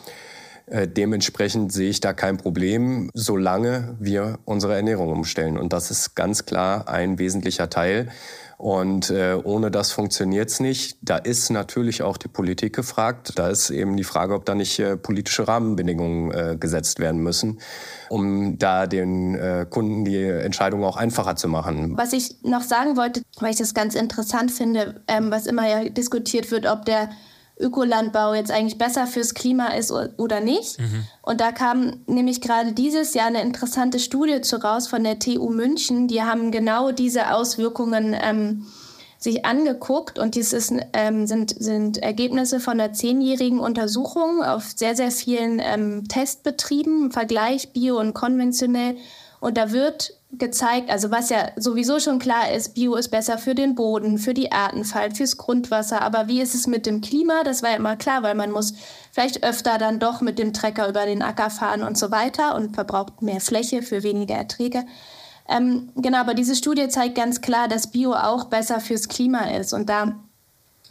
[0.65, 5.59] Äh, dementsprechend sehe ich da kein Problem, solange wir unsere Ernährung umstellen.
[5.59, 8.09] Und das ist ganz klar ein wesentlicher Teil.
[8.61, 10.95] Und äh, ohne das funktioniert's nicht.
[11.01, 13.33] Da ist natürlich auch die Politik gefragt.
[13.35, 17.59] Da ist eben die Frage, ob da nicht äh, politische Rahmenbedingungen äh, gesetzt werden müssen,
[18.09, 21.97] um da den äh, Kunden die Entscheidung auch einfacher zu machen.
[21.97, 25.89] Was ich noch sagen wollte, weil ich das ganz interessant finde, ähm, was immer ja
[25.89, 27.09] diskutiert wird, ob der
[27.61, 30.79] Ökolandbau jetzt eigentlich besser fürs Klima ist oder nicht.
[30.79, 31.05] Mhm.
[31.21, 35.49] Und da kam nämlich gerade dieses Jahr eine interessante Studie zu raus von der TU
[35.49, 36.07] München.
[36.07, 38.65] Die haben genau diese Auswirkungen ähm,
[39.21, 44.95] sich angeguckt und dies ist, ähm, sind, sind Ergebnisse von einer zehnjährigen Untersuchung auf sehr,
[44.95, 48.97] sehr vielen ähm, Testbetrieben, im Vergleich bio und konventionell.
[49.39, 53.53] Und da wird gezeigt, also was ja sowieso schon klar ist, Bio ist besser für
[53.53, 56.01] den Boden, für die Artenfalt, fürs Grundwasser.
[56.01, 57.43] Aber wie ist es mit dem Klima?
[57.43, 58.73] Das war ja immer klar, weil man muss
[59.11, 62.75] vielleicht öfter dann doch mit dem Trecker über den Acker fahren und so weiter und
[62.75, 64.85] verbraucht mehr Fläche für weniger Erträge.
[65.49, 69.73] Ähm, genau, aber diese Studie zeigt ganz klar, dass Bio auch besser fürs Klima ist.
[69.73, 70.15] Und da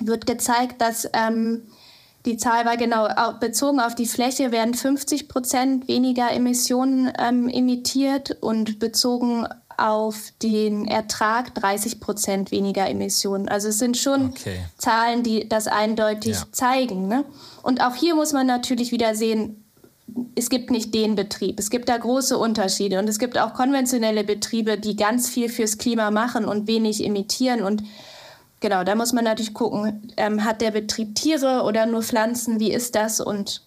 [0.01, 1.63] wird gezeigt, dass ähm,
[2.27, 3.09] die Zahl war genau
[3.41, 9.47] bezogen auf die Fläche, werden 50 Prozent weniger Emissionen ähm, emittiert und bezogen
[9.79, 13.49] auf den Ertrag 30 Prozent weniger Emissionen.
[13.49, 14.59] Also es sind schon okay.
[14.77, 16.47] Zahlen, die das eindeutig ja.
[16.53, 17.09] zeigen.
[17.09, 17.25] Ne?
[17.63, 19.65] Und auch hier muss man natürlich wieder sehen,
[20.35, 21.59] es gibt nicht den Betrieb.
[21.59, 22.99] Es gibt da große Unterschiede.
[22.99, 27.63] Und es gibt auch konventionelle Betriebe, die ganz viel fürs Klima machen und wenig emittieren.
[27.63, 27.83] Und
[28.61, 32.73] Genau, da muss man natürlich gucken, ähm, hat der Betrieb Tiere oder nur Pflanzen, wie
[32.73, 33.21] ist das?
[33.21, 33.67] Und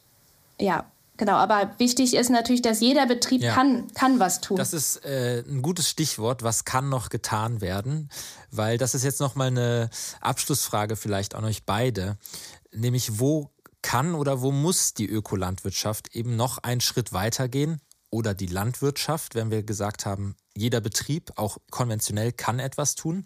[0.60, 3.53] ja, Genau, aber wichtig ist natürlich, dass jeder Betrieb ja.
[3.53, 4.58] kann, kann was tun.
[4.58, 8.10] Das ist äh, ein gutes Stichwort, was kann noch getan werden,
[8.49, 9.89] weil das ist jetzt nochmal eine
[10.21, 12.17] Abschlussfrage vielleicht an euch beide,
[12.71, 13.51] nämlich wo
[13.84, 17.79] kann oder wo muss die Ökolandwirtschaft eben noch einen Schritt weitergehen
[18.10, 23.25] oder die Landwirtschaft, wenn wir gesagt haben, jeder Betrieb, auch konventionell, kann etwas tun.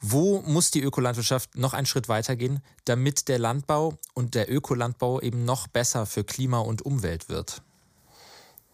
[0.00, 5.44] Wo muss die Ökolandwirtschaft noch einen Schritt weitergehen, damit der Landbau und der Ökolandbau eben
[5.44, 7.62] noch besser für Klima und Umwelt wird?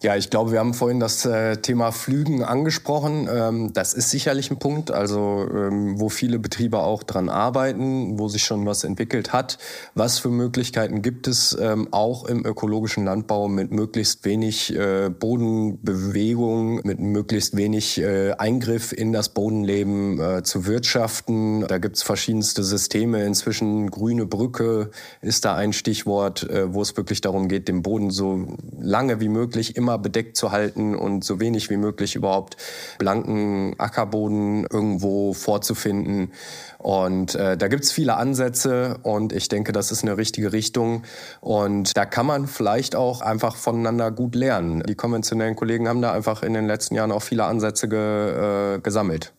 [0.03, 3.29] Ja, ich glaube, wir haben vorhin das äh, Thema Flügen angesprochen.
[3.33, 8.27] Ähm, das ist sicherlich ein Punkt, also ähm, wo viele Betriebe auch dran arbeiten, wo
[8.27, 9.59] sich schon was entwickelt hat.
[9.95, 16.81] Was für Möglichkeiten gibt es ähm, auch im ökologischen Landbau mit möglichst wenig äh, Bodenbewegung,
[16.83, 21.65] mit möglichst wenig äh, Eingriff in das Bodenleben äh, zu wirtschaften?
[21.69, 23.25] Da gibt es verschiedenste Systeme.
[23.25, 28.11] Inzwischen grüne Brücke ist da ein Stichwort, äh, wo es wirklich darum geht, den Boden
[28.11, 28.49] so
[28.81, 32.57] lange wie möglich immer immer bedeckt zu halten und so wenig wie möglich überhaupt
[32.99, 36.33] blanken Ackerboden irgendwo vorzufinden.
[36.79, 41.03] Und äh, da gibt's viele Ansätze und ich denke, das ist eine richtige Richtung.
[41.41, 44.83] Und da kann man vielleicht auch einfach voneinander gut lernen.
[44.89, 48.81] Die konventionellen Kollegen haben da einfach in den letzten Jahren auch viele Ansätze ge, äh,
[48.81, 49.33] gesammelt.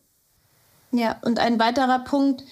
[0.92, 2.44] Ja, und ein weiterer Punkt,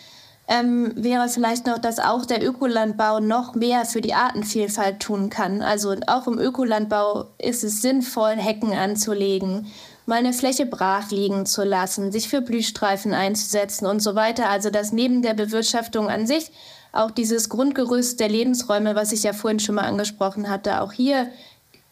[0.52, 5.62] ähm, wäre vielleicht noch, dass auch der Ökolandbau noch mehr für die Artenvielfalt tun kann.
[5.62, 9.68] Also auch im Ökolandbau ist es sinnvoll, Hecken anzulegen,
[10.06, 14.50] mal eine Fläche brach liegen zu lassen, sich für Blühstreifen einzusetzen und so weiter.
[14.50, 16.52] Also dass neben der Bewirtschaftung an sich
[16.92, 21.32] auch dieses Grundgerüst der Lebensräume, was ich ja vorhin schon mal angesprochen hatte, auch hier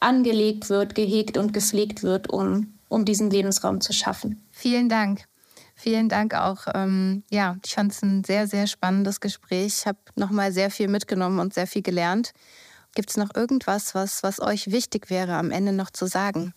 [0.02, 4.44] angelegt wird, gehegt und gepflegt wird, um, um diesen Lebensraum zu schaffen.
[4.52, 5.29] Vielen Dank.
[5.82, 6.68] Vielen Dank auch.
[6.74, 9.78] Ähm, ja, ich fand es ein sehr, sehr spannendes Gespräch.
[9.80, 12.34] Ich habe nochmal sehr viel mitgenommen und sehr viel gelernt.
[12.96, 16.54] Gibt es noch irgendwas, was, was euch wichtig wäre, am Ende noch zu sagen?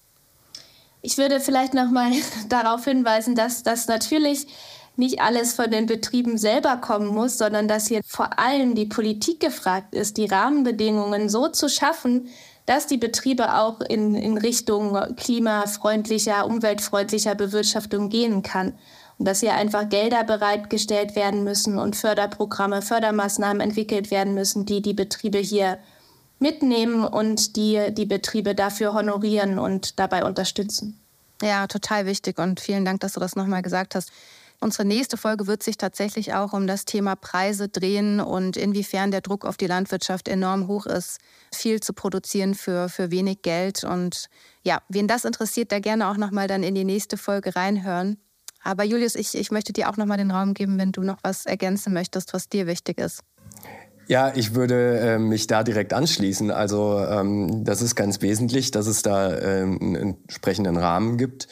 [1.03, 2.11] Ich würde vielleicht nochmal
[2.49, 4.49] darauf hinweisen, dass das natürlich
[4.97, 9.39] nicht alles von den Betrieben selber kommen muss, sondern dass hier vor allem die Politik
[9.39, 12.29] gefragt ist, die Rahmenbedingungen so zu schaffen,
[12.67, 18.75] dass die Betriebe auch in, in Richtung klimafreundlicher, umweltfreundlicher Bewirtschaftung gehen kann.
[19.19, 24.83] Und dass hier einfach Gelder bereitgestellt werden müssen und Förderprogramme, Fördermaßnahmen entwickelt werden müssen, die
[24.83, 25.79] die Betriebe hier
[26.39, 30.99] mitnehmen und die die Betriebe dafür honorieren und dabei unterstützen.
[31.41, 34.13] Ja, total wichtig und vielen Dank, dass du das nochmal gesagt hast.
[34.63, 39.21] Unsere nächste Folge wird sich tatsächlich auch um das Thema Preise drehen und inwiefern der
[39.21, 41.19] Druck auf die Landwirtschaft enorm hoch ist,
[41.53, 43.83] viel zu produzieren für, für wenig Geld.
[43.83, 44.29] Und
[44.63, 48.19] ja, wen das interessiert, da gerne auch nochmal dann in die nächste Folge reinhören.
[48.63, 51.47] Aber Julius, ich, ich möchte dir auch nochmal den Raum geben, wenn du noch was
[51.47, 53.21] ergänzen möchtest, was dir wichtig ist.
[54.09, 56.51] Ja, ich würde äh, mich da direkt anschließen.
[56.51, 61.49] Also ähm, das ist ganz wesentlich, dass es da äh, einen entsprechenden Rahmen gibt.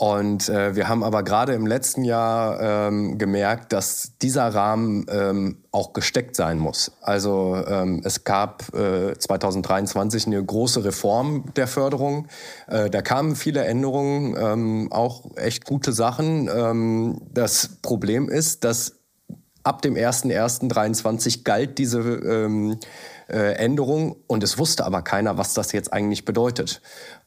[0.00, 5.58] Und äh, wir haben aber gerade im letzten Jahr ähm, gemerkt, dass dieser Rahmen ähm,
[5.72, 6.92] auch gesteckt sein muss.
[7.02, 12.28] Also ähm, es gab äh, 2023 eine große Reform der Förderung.
[12.66, 16.48] Äh, da kamen viele Änderungen, ähm, auch echt gute Sachen.
[16.48, 18.99] Ähm, das Problem ist, dass
[19.62, 22.78] ab dem 01.01.23 galt diese ähm,
[23.30, 26.80] äh, Änderung und es wusste aber keiner, was das jetzt eigentlich bedeutet.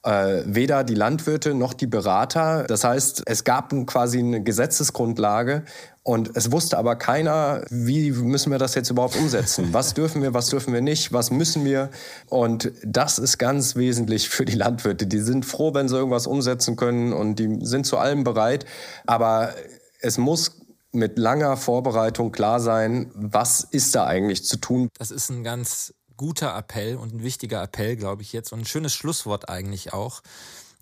[0.04, 2.66] Äh, weder die Landwirte noch die Berater.
[2.68, 5.64] Das heißt, es gab quasi eine Gesetzesgrundlage
[6.04, 9.70] und es wusste aber keiner, wie müssen wir das jetzt überhaupt umsetzen?
[9.72, 11.90] Was dürfen wir, was dürfen wir nicht, was müssen wir?
[12.28, 15.08] Und das ist ganz wesentlich für die Landwirte.
[15.08, 18.66] Die sind froh, wenn sie irgendwas umsetzen können und die sind zu allem bereit.
[19.06, 19.54] Aber
[20.02, 20.63] es muss
[20.94, 24.90] mit langer Vorbereitung klar sein, was ist da eigentlich zu tun.
[24.98, 28.66] Das ist ein ganz guter Appell und ein wichtiger Appell, glaube ich jetzt und ein
[28.66, 30.22] schönes Schlusswort eigentlich auch.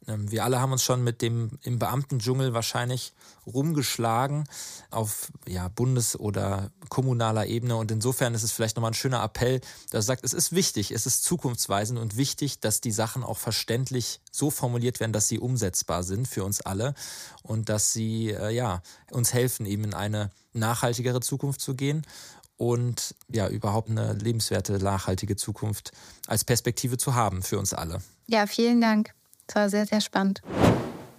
[0.08, 3.14] Ähm, wir alle haben uns schon mit dem im Beamtendschungel wahrscheinlich
[3.46, 4.46] rumgeschlagen
[4.90, 7.76] auf ja, Bundes- oder kommunaler Ebene.
[7.76, 9.62] Und insofern ist es vielleicht nochmal ein schöner Appell,
[9.92, 14.22] der sagt, es ist wichtig, es ist zukunftsweisend und wichtig, dass die Sachen auch verständlich
[14.32, 16.94] so formuliert werden, dass sie umsetzbar sind für uns alle
[17.44, 22.06] und dass sie äh, ja, uns helfen, eben in eine nachhaltigere Zukunft zu gehen
[22.58, 25.92] und ja, überhaupt eine lebenswerte, nachhaltige Zukunft
[26.28, 28.02] als Perspektive zu haben für uns alle.
[28.28, 29.16] Ja, vielen Dank.
[29.47, 30.41] Das war sehr, sehr spannend.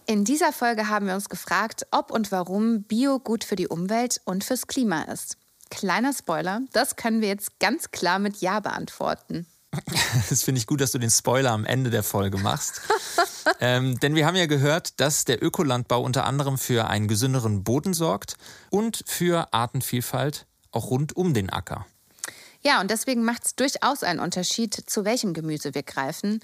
[0.06, 4.20] In dieser Folge haben wir uns gefragt, ob und warum Bio gut für die Umwelt
[4.24, 5.36] und fürs Klima ist.
[5.70, 9.46] Kleiner Spoiler, das können wir jetzt ganz klar mit Ja beantworten.
[10.28, 12.82] Das finde ich gut, dass du den Spoiler am Ende der Folge machst.
[13.60, 17.94] ähm, denn wir haben ja gehört, dass der Ökolandbau unter anderem für einen gesünderen Boden
[17.94, 18.36] sorgt
[18.68, 21.86] und für Artenvielfalt auch rund um den Acker.
[22.60, 26.40] Ja, und deswegen macht es durchaus einen Unterschied, zu welchem Gemüse wir greifen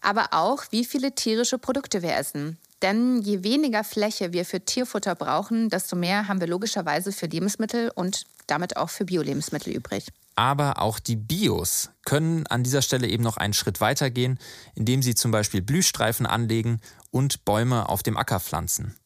[0.00, 2.58] aber auch, wie viele tierische Produkte wir essen.
[2.82, 7.90] Denn je weniger Fläche wir für Tierfutter brauchen, desto mehr haben wir logischerweise für Lebensmittel
[7.94, 10.08] und damit auch für Bio-Lebensmittel übrig.
[10.34, 14.38] Aber auch die Bios können an dieser Stelle eben noch einen Schritt weiter gehen,
[14.74, 18.96] indem sie zum Beispiel Blühstreifen anlegen und Bäume auf dem Acker pflanzen.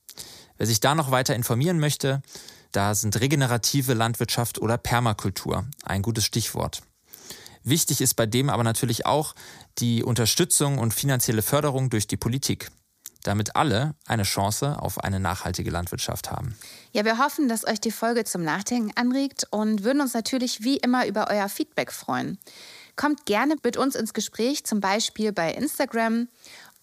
[0.56, 2.22] Wer sich da noch weiter informieren möchte,
[2.70, 6.82] da sind regenerative Landwirtschaft oder Permakultur ein gutes Stichwort.
[7.64, 9.34] Wichtig ist bei dem aber natürlich auch
[9.78, 12.70] die Unterstützung und finanzielle Förderung durch die Politik
[13.24, 16.56] damit alle eine Chance auf eine nachhaltige Landwirtschaft haben.
[16.92, 20.76] Ja, wir hoffen, dass euch die Folge zum Nachdenken anregt und würden uns natürlich wie
[20.76, 22.38] immer über euer Feedback freuen.
[22.96, 26.28] Kommt gerne mit uns ins Gespräch, zum Beispiel bei Instagram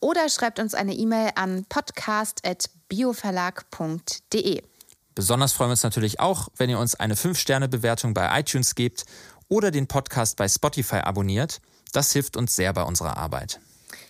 [0.02, 4.63] oder schreibt uns eine E-Mail an podcast.bioverlag.de.
[5.13, 9.06] Besonders freuen wir uns natürlich auch, wenn ihr uns eine 5-Sterne-Bewertung bei iTunes gebt
[9.52, 11.60] oder den Podcast bei Spotify abonniert.
[11.92, 13.60] Das hilft uns sehr bei unserer Arbeit.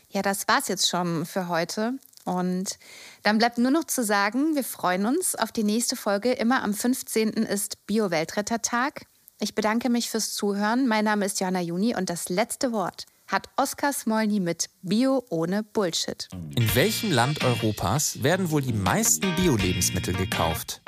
[0.10, 1.94] Ja, das war's jetzt schon für heute.
[2.26, 2.78] Und
[3.24, 6.32] dann bleibt nur noch zu sagen, wir freuen uns auf die nächste Folge.
[6.34, 7.30] Immer am 15.
[7.30, 9.08] ist Bio-Weltrettertag.
[9.40, 10.88] Ich bedanke mich fürs Zuhören.
[10.88, 15.64] Mein Name ist Johanna Juni und das letzte Wort hat Oskar Smolny mit Bio ohne
[15.64, 16.28] Bullshit.
[16.56, 20.82] In welchem Land Europas werden wohl die meisten Bio-Lebensmittel gekauft?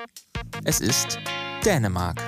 [0.63, 1.17] Es ist
[1.65, 2.21] Dänemark.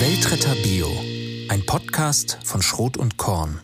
[0.00, 0.88] Weltretter Bio,
[1.50, 3.60] ein Podcast von Schrot und Korn.